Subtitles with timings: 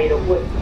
[0.00, 0.60] aeropuerto.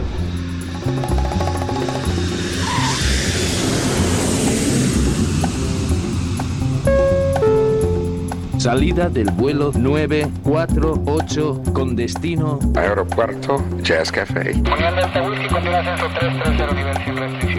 [8.57, 14.61] Salida del vuelo 948 con destino Aeropuerto Jazz Café.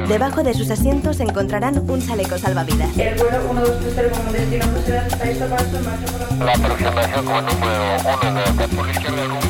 [0.06, 2.98] Debajo de sus asientos encontrarán un chaleco salvavidas.
[2.98, 9.24] El vuelo 1230 como destino por la aproximación como número 1 de por la izquierda
[9.24, 9.49] rumbo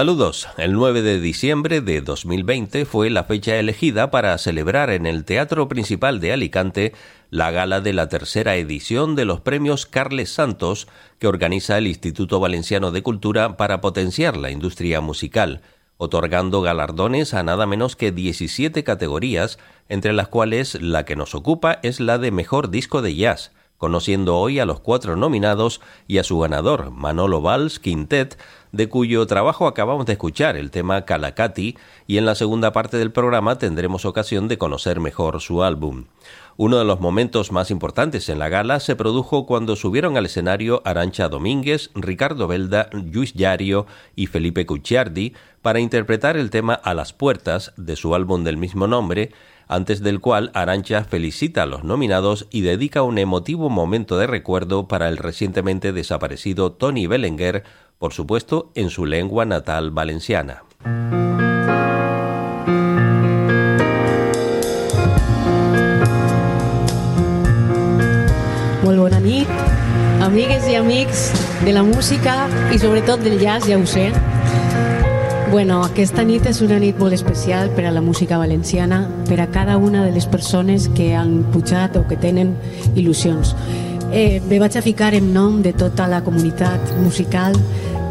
[0.00, 0.48] Saludos.
[0.56, 5.68] El 9 de diciembre de 2020 fue la fecha elegida para celebrar en el Teatro
[5.68, 6.94] Principal de Alicante
[7.28, 10.88] la gala de la tercera edición de los premios Carles Santos
[11.18, 15.60] que organiza el Instituto Valenciano de Cultura para potenciar la industria musical,
[15.98, 19.58] otorgando galardones a nada menos que 17 categorías,
[19.90, 24.36] entre las cuales la que nos ocupa es la de Mejor Disco de Jazz conociendo
[24.36, 28.38] hoy a los cuatro nominados y a su ganador, Manolo Valls Quintet,
[28.72, 31.76] de cuyo trabajo acabamos de escuchar el tema Calacati,
[32.06, 36.06] y en la segunda parte del programa tendremos ocasión de conocer mejor su álbum.
[36.56, 40.82] Uno de los momentos más importantes en la gala se produjo cuando subieron al escenario
[40.84, 45.32] Arancha Domínguez, Ricardo Belda, Luis Yario y Felipe Cucciardi
[45.62, 49.32] para interpretar el tema A las puertas de su álbum del mismo nombre,
[49.68, 54.88] antes del cual Arancha felicita a los nominados y dedica un emotivo momento de recuerdo
[54.88, 57.62] para el recientemente desaparecido Tony Belenguer,
[58.00, 60.64] por supuesto en su lengua natal valenciana.
[68.80, 69.52] Molt bona nit,
[70.24, 71.26] amigues i amics
[71.60, 74.08] de la música i sobretot del jazz, ja ho sé.
[75.50, 79.50] Bueno, aquesta nit és una nit molt especial per a la música valenciana, per a
[79.52, 82.56] cada una de les persones que han pujat o que tenen
[82.94, 83.52] il·lusions.
[84.10, 87.54] Eh, me vaig a ficar en nom de tota la comunitat musical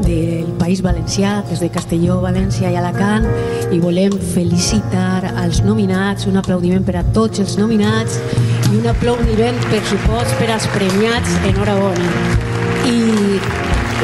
[0.03, 3.25] del País Valencià, des de Castelló, València i Alacant,
[3.73, 8.19] i volem felicitar als nominats, un aplaudiment per a tots els nominats
[8.69, 11.35] i un aplaudiment, per supost, per als premiats.
[11.49, 12.13] Enhorabona.
[12.89, 12.99] I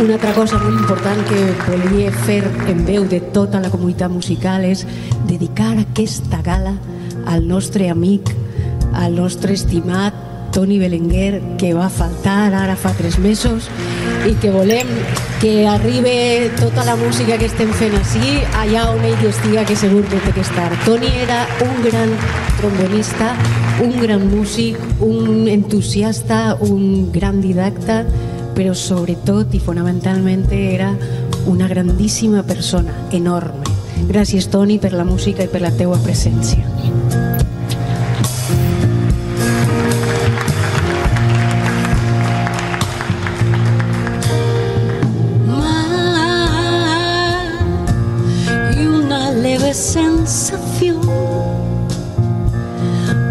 [0.04, 2.42] una altra cosa molt important que volia fer
[2.72, 4.84] en veu de tota la comunitat musical és
[5.30, 6.76] dedicar aquesta gala
[7.32, 8.34] al nostre amic,
[8.94, 10.25] al nostre estimat
[10.56, 13.68] Toni Belenguer, que va faltar ara fa tres mesos
[14.24, 14.88] i que volem
[15.42, 20.06] que arribi tota la música que estem fent així, allà on ell estiga, que segur
[20.08, 20.70] que té que estar.
[20.86, 22.16] Toni era un gran
[22.62, 23.34] trombonista,
[23.84, 28.06] un gran músic, un entusiasta, un gran didacta,
[28.56, 30.94] però sobretot i fonamentalment era
[31.52, 33.68] una grandíssima persona, enorme.
[34.08, 37.25] Gràcies, Toni, per la música i per la teua presència.
[50.26, 51.02] Sensación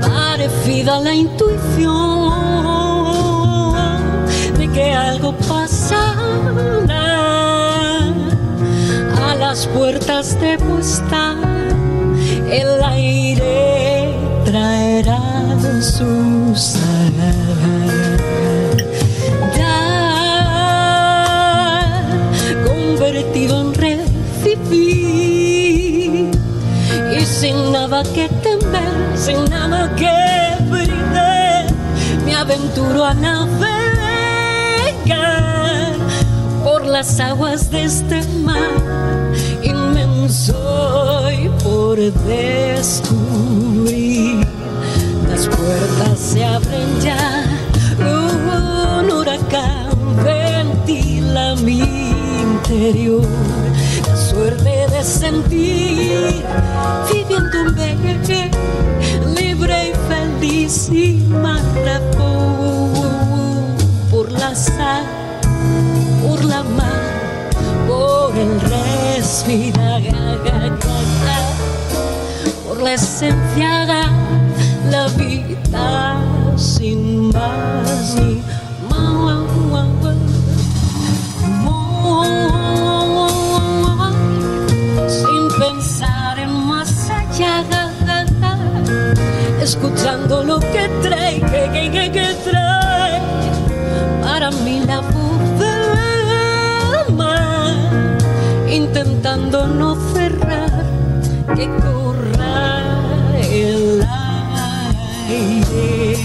[0.00, 2.32] parecida a la intuición
[4.56, 6.14] de que algo pasará
[9.28, 11.36] a las puertas de tu estar.
[12.48, 15.20] El aire traerá
[15.82, 16.54] su
[27.94, 30.10] nada que temer, sin nada que
[30.68, 31.66] perder,
[32.24, 33.54] me aventuro a navegar
[36.64, 38.80] por las aguas de este mar
[39.62, 41.96] inmenso y por
[42.26, 43.24] descubrir.
[45.30, 47.43] Las puertas se abren ya,
[52.64, 53.22] interior.
[54.06, 56.44] La suerte de sentir
[57.10, 58.50] viviendo un bebé
[59.36, 61.22] libre y feliz y
[64.10, 65.04] por la sal,
[66.26, 67.50] por la mar,
[67.86, 70.02] por el respirar,
[72.66, 73.86] por la esencia,
[74.90, 76.22] la vida
[76.56, 78.16] sin más
[89.64, 93.18] escuchando lo que trae, que, que, que, que trae
[94.22, 95.00] para mí la
[97.16, 98.18] mar,
[98.68, 100.84] intentando no cerrar,
[101.56, 102.98] que corra
[103.40, 104.06] el
[105.30, 106.16] aire.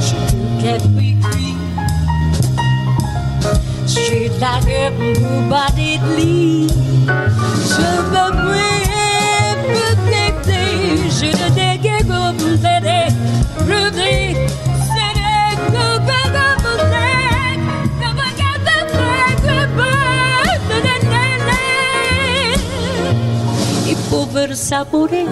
[0.00, 0.18] She
[0.62, 1.16] get me
[3.86, 4.90] Straight like a
[5.50, 6.68] body lead.
[24.48, 25.28] fuerza por en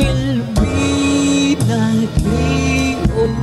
[0.00, 3.34] el vida que oye.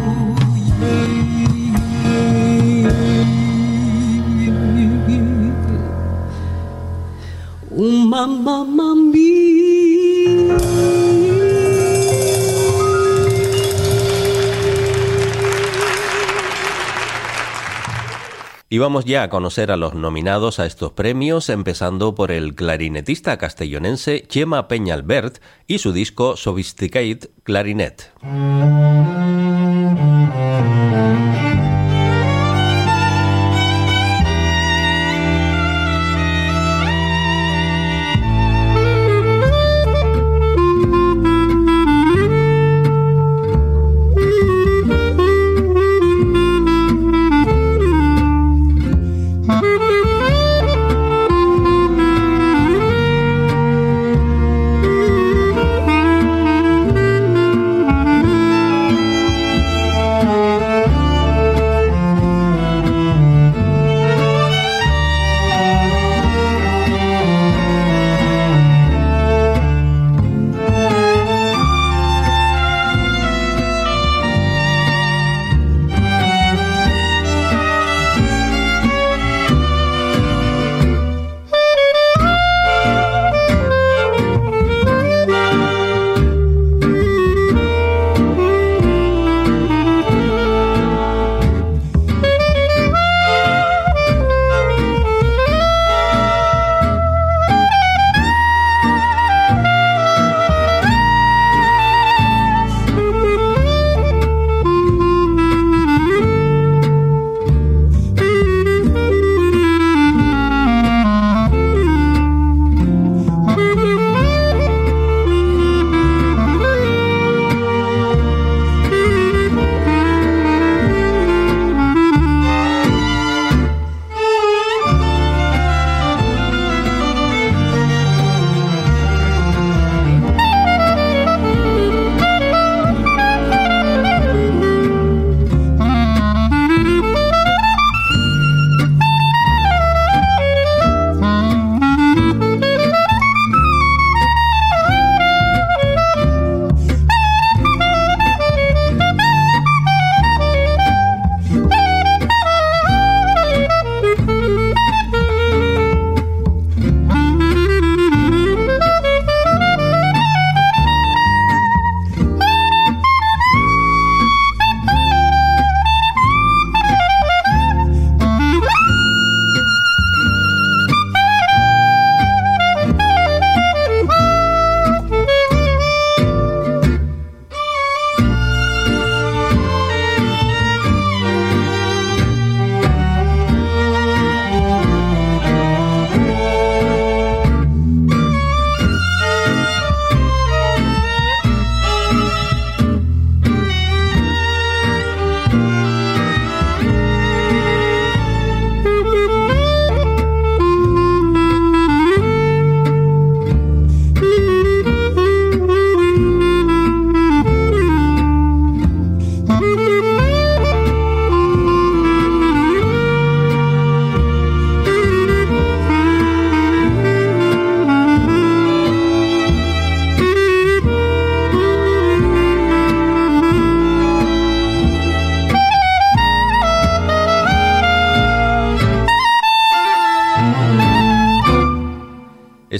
[8.96, 9.61] Mia.
[18.74, 23.38] Y vamos ya a conocer a los nominados a estos premios, empezando por el clarinetista
[23.38, 28.14] castellonense Chema Peñalbert y su disco Sophisticate Clarinet.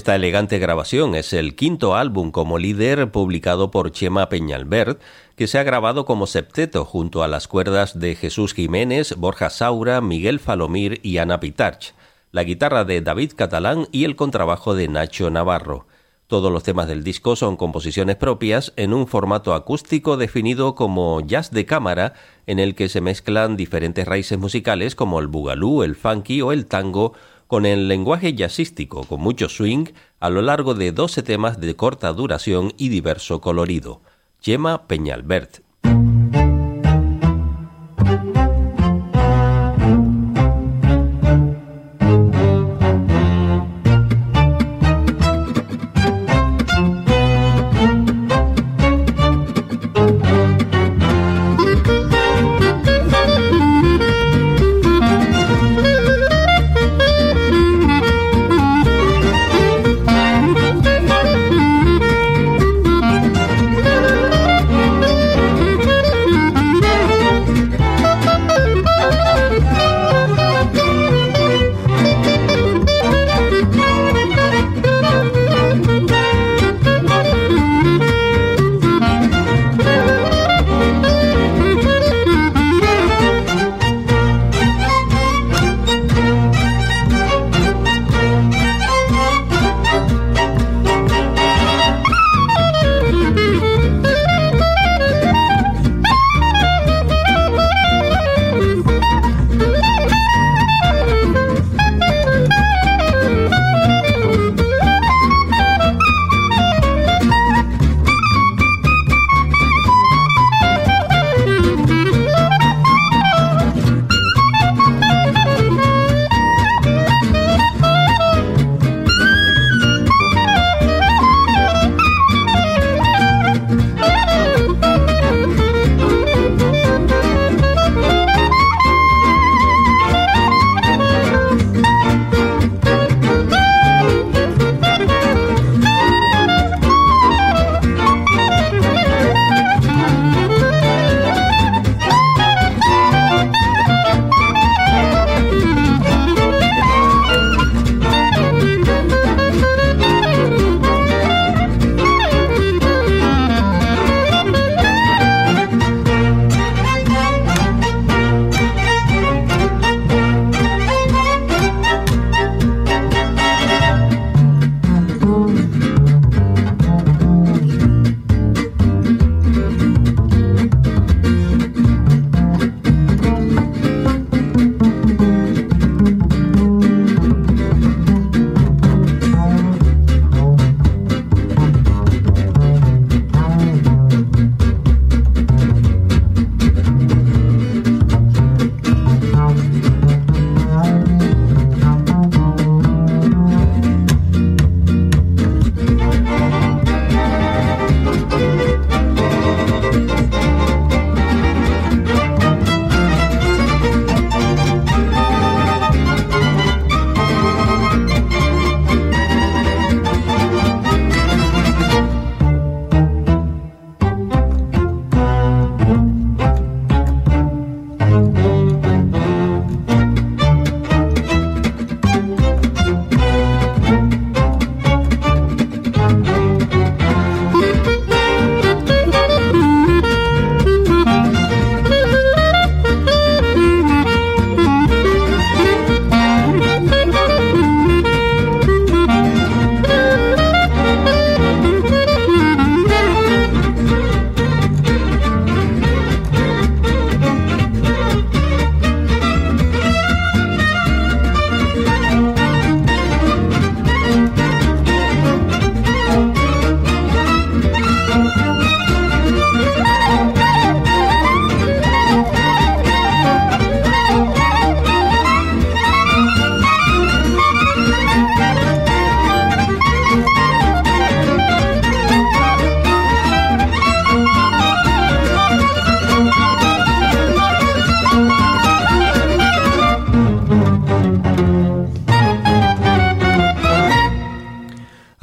[0.02, 5.00] Esta elegante grabación es el quinto álbum como líder publicado por Chema Peñalbert,
[5.36, 10.00] que se ha grabado como septeto junto a las cuerdas de Jesús Jiménez, Borja Saura,
[10.00, 11.94] Miguel Falomir y Ana Pitarch,
[12.32, 15.86] la guitarra de David Catalán y el contrabajo de Nacho Navarro.
[16.26, 21.52] Todos los temas del disco son composiciones propias en un formato acústico definido como jazz
[21.52, 22.14] de cámara,
[22.48, 26.66] en el que se mezclan diferentes raíces musicales como el bugalú, el funky o el
[26.66, 27.12] tango,
[27.52, 29.84] con el lenguaje jazzístico con mucho swing
[30.20, 34.00] a lo largo de 12 temas de corta duración y diverso colorido.
[34.40, 35.61] Gemma Peñalbert.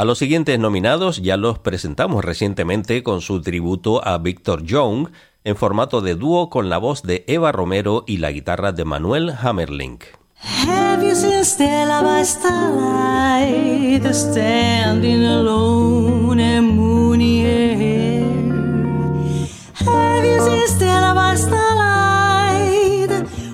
[0.09, 5.09] Los siguientes nominados ya los presentamos recientemente con su tributo a Victor Young
[5.43, 9.35] en formato de dúo con la voz de Eva Romero y la guitarra de Manuel
[9.39, 10.05] Hammerlink.
[10.65, 12.01] Have you seen Stella?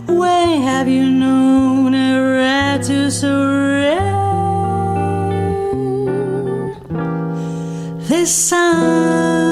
[0.07, 3.11] When have you known to
[8.25, 9.44] sun.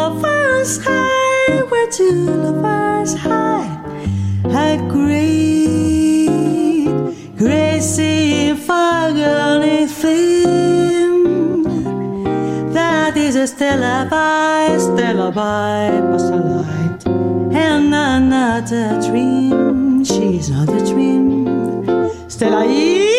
[0.00, 3.80] Lovers hide, where two lovers hide,
[4.46, 6.30] a great,
[7.36, 11.62] great symphony theme
[12.72, 17.00] that is a Stella by Stella by Passerlight,
[17.68, 20.02] and another dream.
[20.04, 21.28] She's not a dream.
[22.28, 23.09] Stella is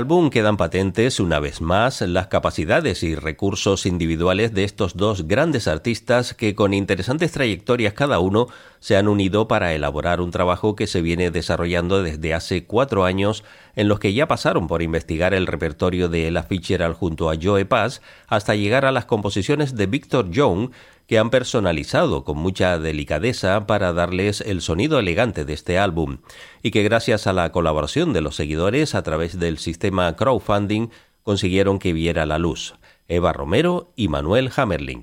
[0.00, 5.68] álbum quedan patentes una vez más las capacidades y recursos individuales de estos dos grandes
[5.68, 8.46] artistas que con interesantes trayectorias cada uno
[8.78, 13.44] se han unido para elaborar un trabajo que se viene desarrollando desde hace cuatro años
[13.76, 17.66] en los que ya pasaron por investigar el repertorio de Ella Fitzgerald junto a Joe
[17.66, 20.70] Paz hasta llegar a las composiciones de Victor Young
[21.10, 26.18] que han personalizado con mucha delicadeza para darles el sonido elegante de este álbum
[26.62, 30.86] y que gracias a la colaboración de los seguidores a través del sistema crowdfunding
[31.24, 32.76] consiguieron que viera la luz.
[33.08, 35.02] Eva Romero y Manuel Hammerling.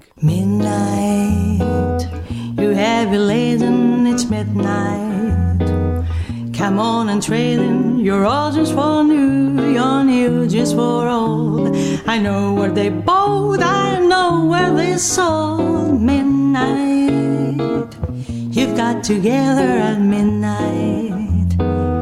[6.58, 7.60] Come on and trade
[8.04, 11.78] You're all just for new, you're new just for old.
[12.08, 16.02] I know where they bought, I know where they sold.
[16.02, 17.62] Midnight,
[18.28, 21.54] you've got together at midnight,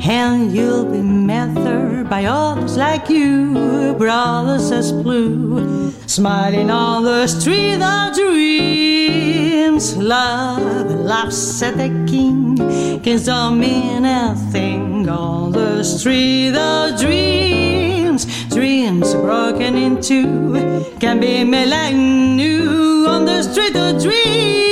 [0.04, 7.28] and you'll be met there by others like you, brothers as blue, smiling on the
[7.28, 9.96] street of dreams.
[9.98, 12.58] Love laughs at the king,
[13.02, 18.26] kings don't mean a thing on the street of dreams.
[18.50, 24.65] Dreams broken into can be made like new on the street of dreams.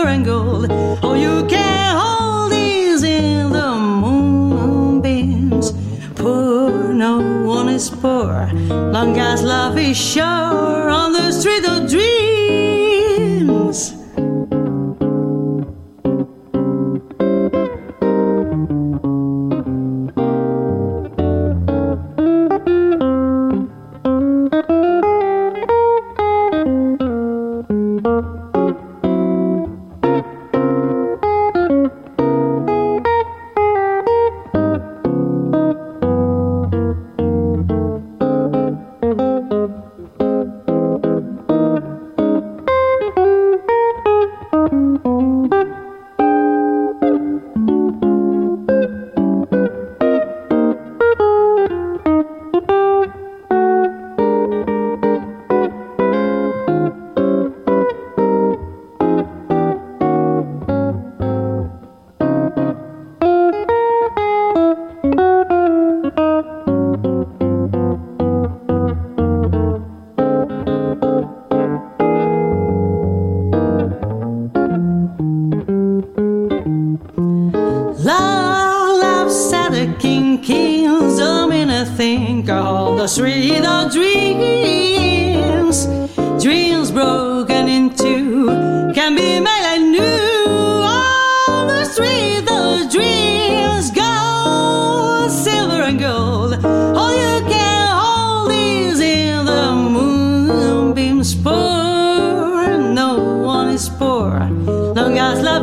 [0.00, 0.66] Silver, and gold.
[1.02, 5.72] Oh, you can hold these in the moonbeams.
[6.14, 12.29] Poor, no one is poor, long as love is sure on the street of dreams.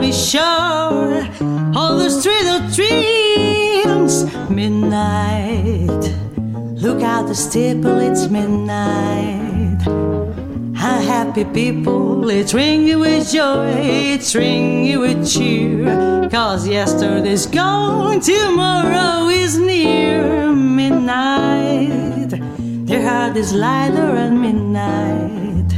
[0.08, 1.28] be sure
[1.76, 4.14] all the street of dreams.
[4.50, 6.04] Midnight,
[6.84, 9.82] look out the steeple, it's midnight.
[10.76, 13.74] How happy people, it's ringing with joy,
[14.14, 16.30] it's ringing with cheer.
[16.30, 20.54] Cause yesterday's gone, tomorrow is near.
[20.54, 22.32] Midnight,
[22.88, 25.70] their heart is lighter at midnight.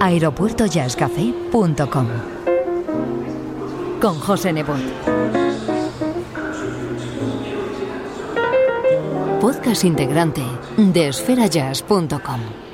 [0.00, 2.45] aeropuertojazzcafé.com
[4.00, 4.80] con José Nebot.
[9.40, 10.42] Podcast integrante
[10.76, 12.65] de esferajazz.com.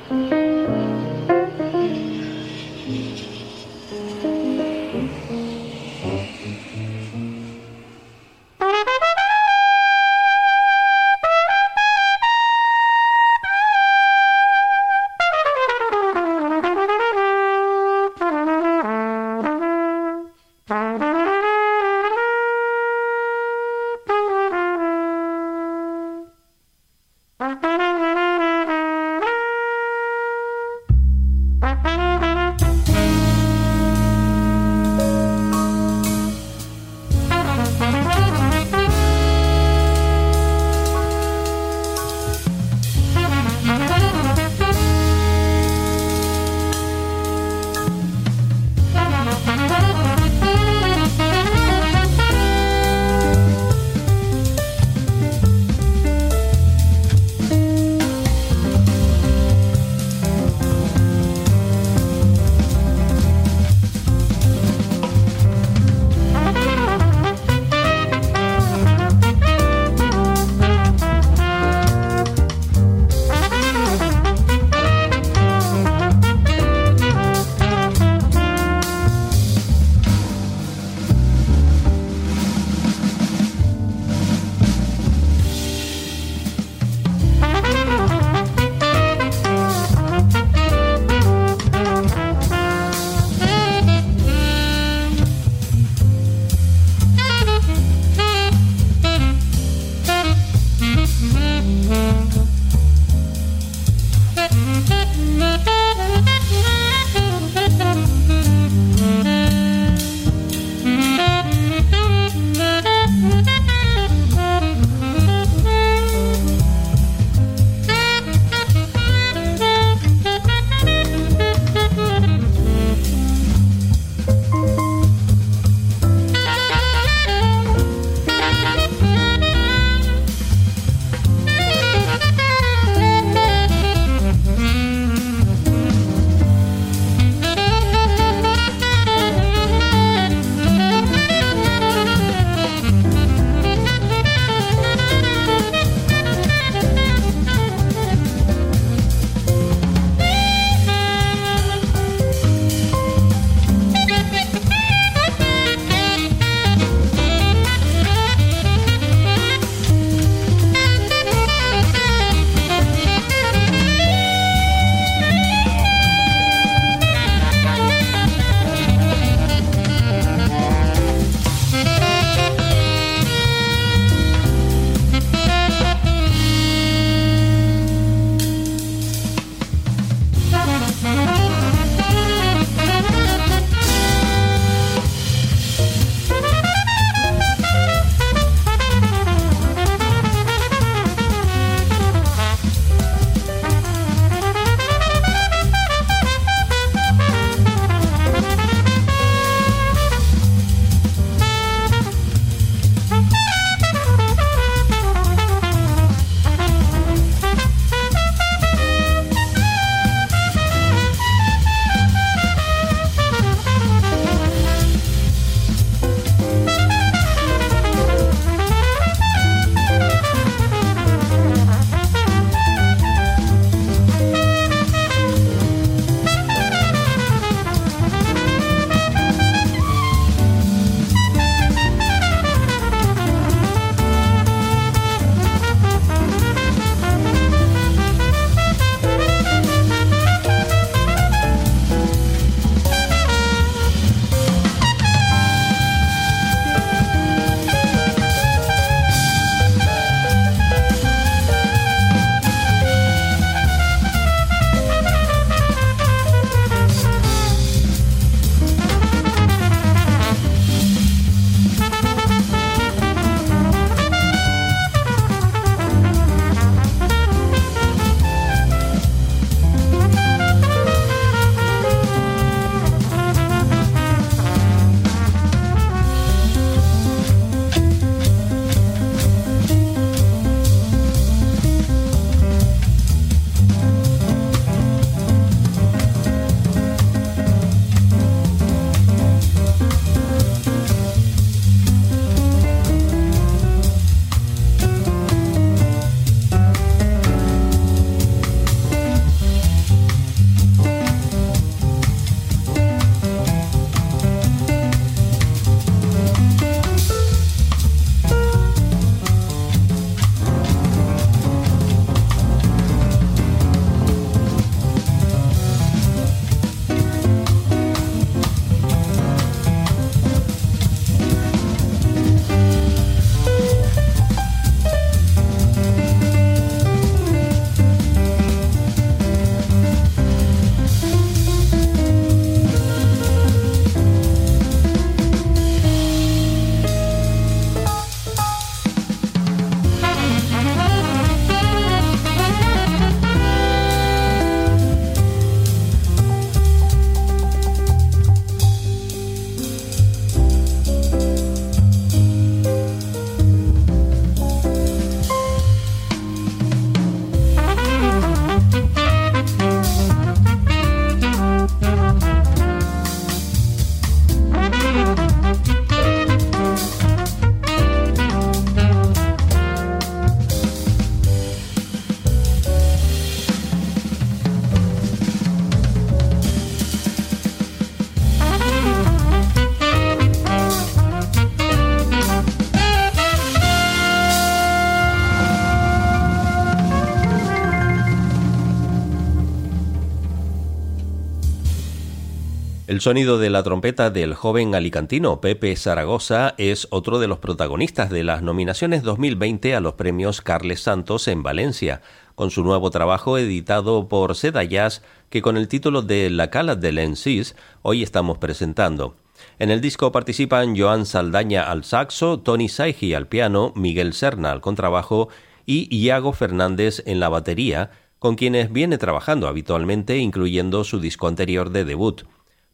[393.02, 398.22] sonido de la trompeta del joven alicantino Pepe Zaragoza es otro de los protagonistas de
[398.22, 402.00] las nominaciones 2020 a los premios Carles Santos en Valencia,
[402.36, 406.76] con su nuevo trabajo editado por Seda Jazz que con el título de La Cala
[406.76, 409.16] de l'Encis hoy estamos presentando.
[409.58, 414.60] En el disco participan Joan Saldaña al saxo, Tony Saigi al piano, Miguel Serna al
[414.60, 415.28] contrabajo
[415.66, 417.90] y Iago Fernández en la batería,
[418.20, 422.22] con quienes viene trabajando habitualmente, incluyendo su disco anterior de debut.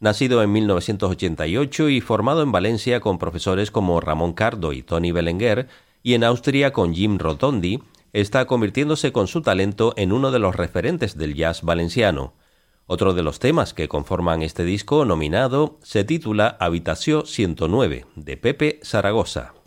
[0.01, 5.69] Nacido en 1988 y formado en Valencia con profesores como Ramón Cardo y Tony Belenguer,
[6.05, 7.81] y en Austria con Jim Rotondi,
[8.13, 12.35] está convirtiéndose con su talento en uno de los referentes del jazz valenciano.
[12.87, 18.81] Otro de los temas que conforman este disco nominado se titula Habitación 109 de Pepe
[18.85, 19.58] Zaragoza.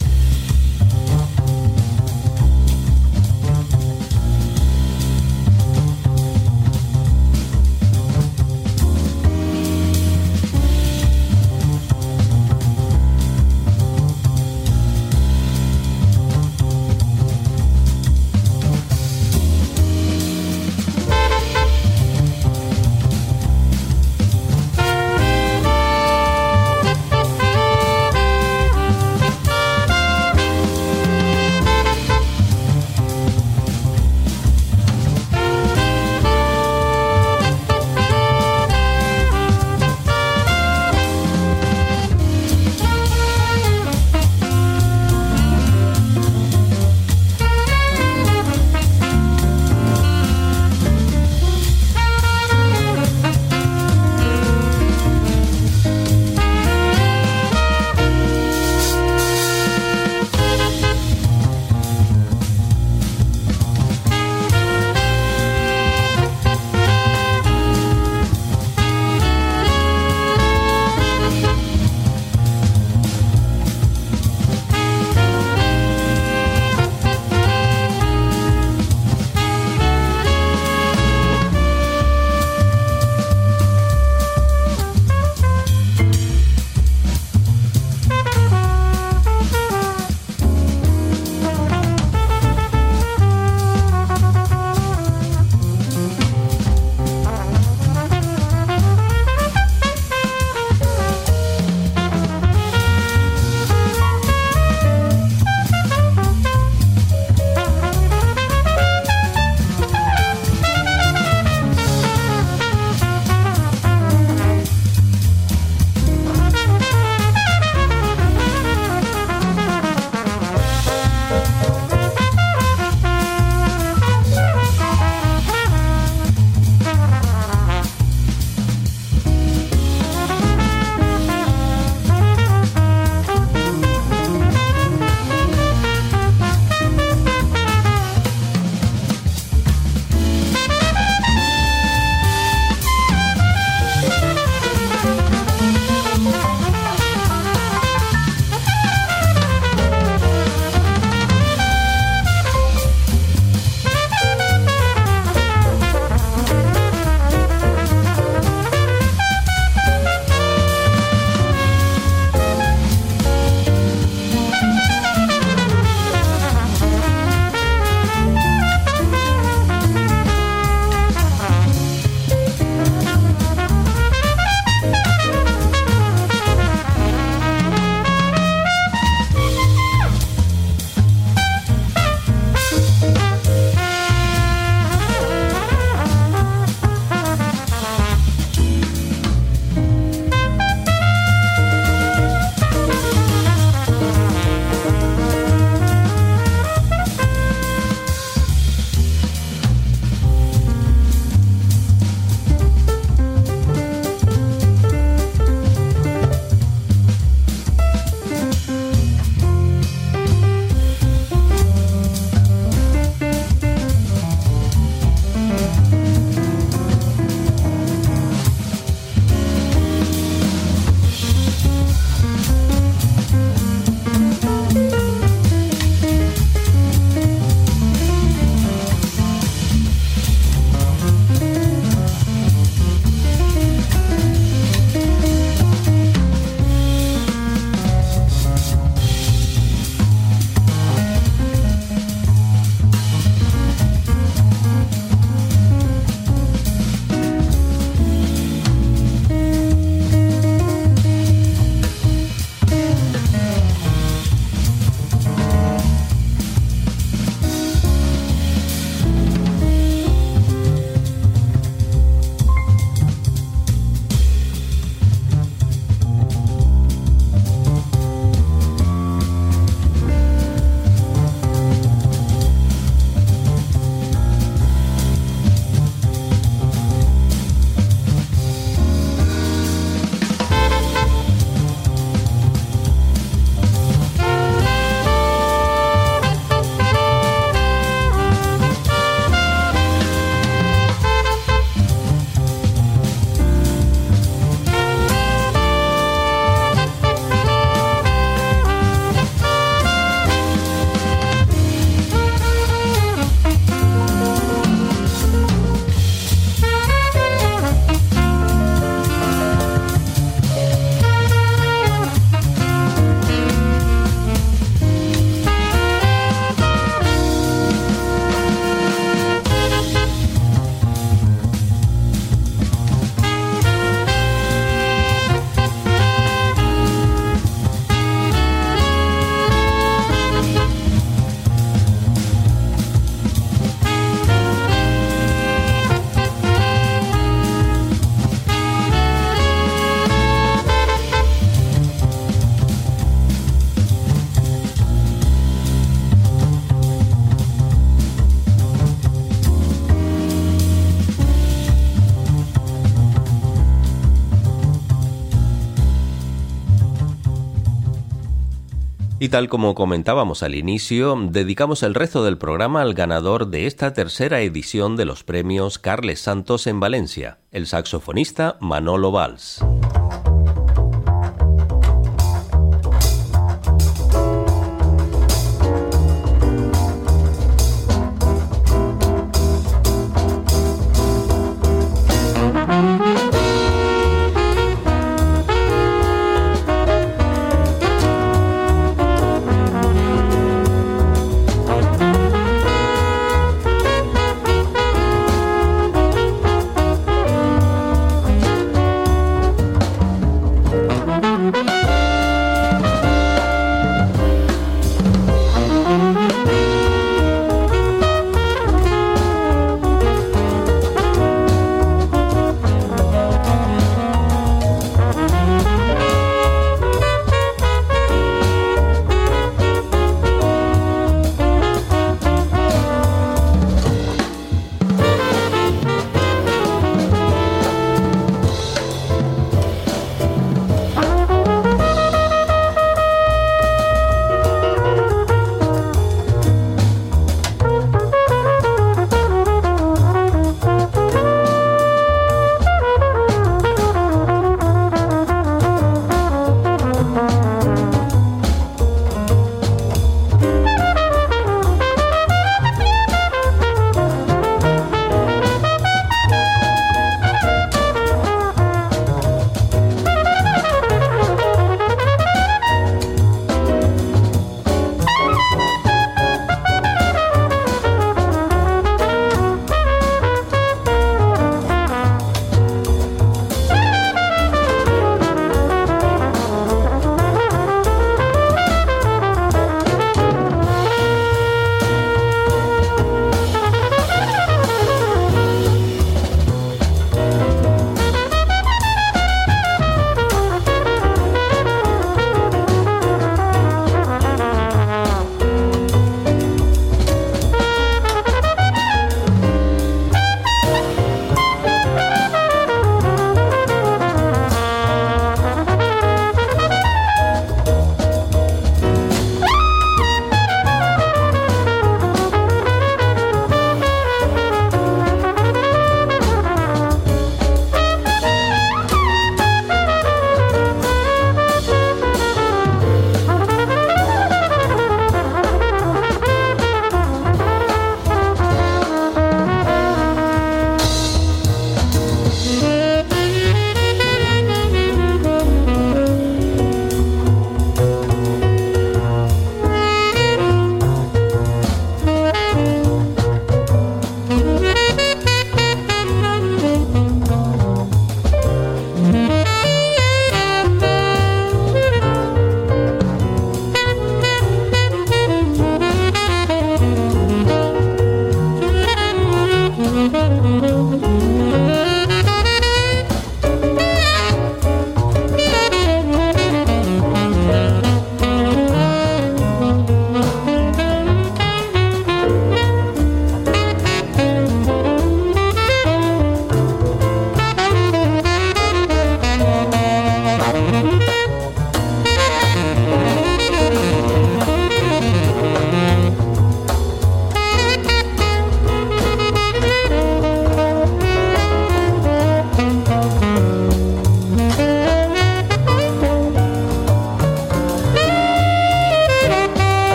[359.21, 363.93] Y tal como comentábamos al inicio, dedicamos el resto del programa al ganador de esta
[363.93, 369.63] tercera edición de los premios Carles Santos en Valencia, el saxofonista Manolo Valls.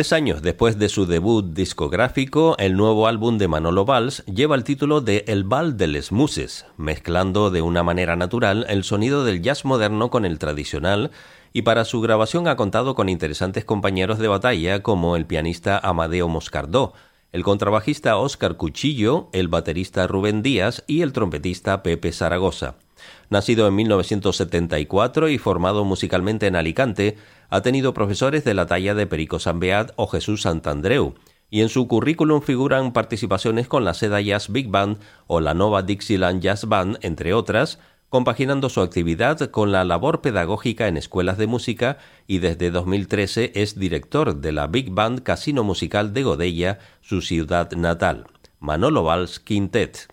[0.00, 4.64] Tres años después de su debut discográfico, el nuevo álbum de Manolo Valls lleva el
[4.64, 9.42] título de El Bal de les Muses, mezclando de una manera natural el sonido del
[9.42, 11.10] jazz moderno con el tradicional,
[11.52, 16.28] y para su grabación ha contado con interesantes compañeros de batalla como el pianista Amadeo
[16.28, 16.94] Moscardó,
[17.32, 22.76] el contrabajista Óscar Cuchillo, el baterista Rubén Díaz y el trompetista Pepe Zaragoza.
[23.30, 27.16] Nacido en 1974 y formado musicalmente en Alicante,
[27.48, 31.14] ha tenido profesores de la talla de Perico Sambeat o Jesús Santandreu,
[31.48, 35.82] y en su currículum figuran participaciones con la Seda Jazz Big Band o la Nova
[35.82, 37.78] Dixieland Jazz Band, entre otras,
[38.08, 43.78] compaginando su actividad con la labor pedagógica en escuelas de música y desde 2013 es
[43.78, 48.26] director de la Big Band Casino Musical de Godella, su ciudad natal.
[48.58, 50.08] Manolo Valls Quintet.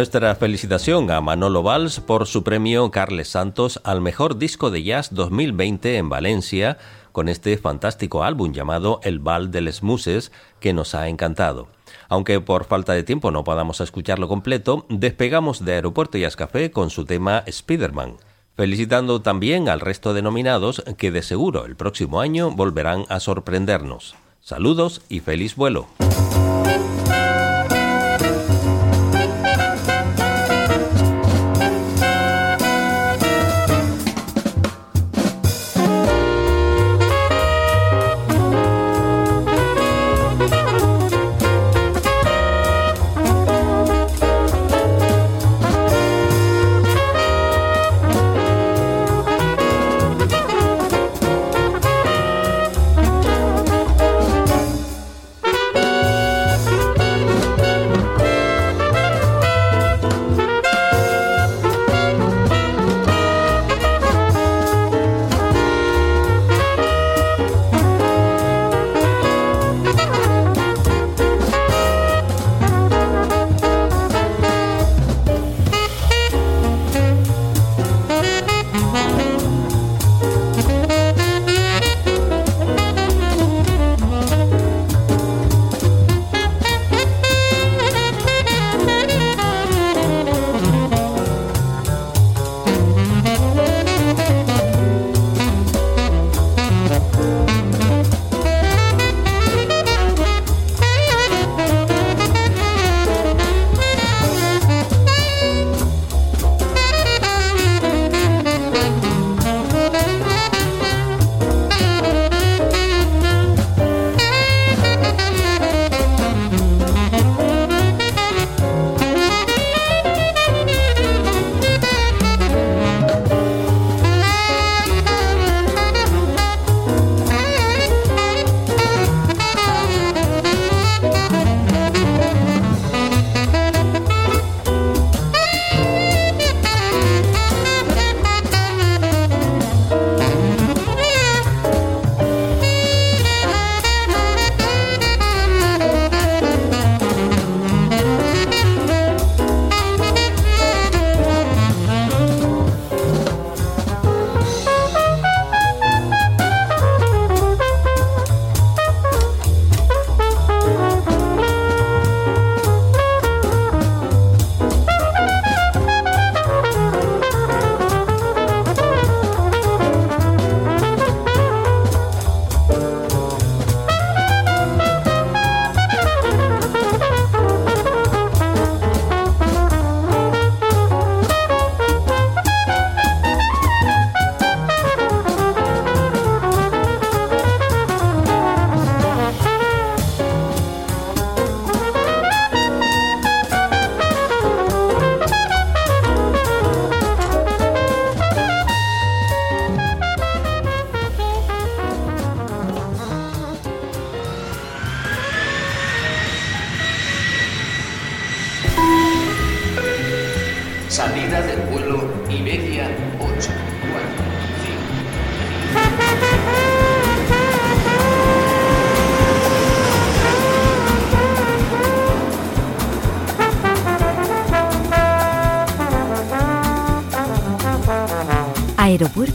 [0.00, 5.12] Nuestra felicitación a Manolo Valls por su premio Carles Santos al mejor disco de jazz
[5.12, 6.78] 2020 en Valencia
[7.12, 11.68] con este fantástico álbum llamado El Bal de les Muses que nos ha encantado.
[12.08, 16.88] Aunque por falta de tiempo no podamos escucharlo completo, despegamos de Aeropuerto Jazz Café con
[16.88, 18.16] su tema Spiderman,
[18.56, 24.14] felicitando también al resto de nominados que de seguro el próximo año volverán a sorprendernos.
[24.40, 25.88] Saludos y feliz vuelo.